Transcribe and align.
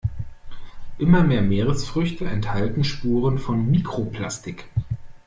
Immer 0.97 1.21
mehr 1.21 1.43
Meeresfrüchte 1.43 2.25
enthalten 2.25 2.83
Spuren 2.83 3.37
von 3.37 3.69
Mikroplastik. 3.69 4.65